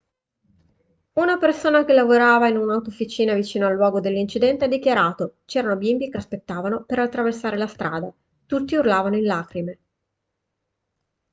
una 1.19 1.37
persona 1.37 1.85
che 1.85 1.93
lavorava 1.93 2.47
in 2.47 2.57
un'autofficina 2.57 3.35
vicino 3.35 3.67
al 3.67 3.75
luogo 3.75 3.99
dell'incidente 3.99 4.65
ha 4.65 4.67
dichiarato 4.67 5.41
c'erano 5.45 5.75
bimbi 5.77 6.09
che 6.09 6.17
aspettavano 6.17 6.85
per 6.85 6.97
attraversare 6.97 7.55
la 7.55 7.67
strada 7.67 8.11
tutti 8.47 8.75
urlavano 8.75 9.15
in 9.17 9.25
lacrime 9.25 9.79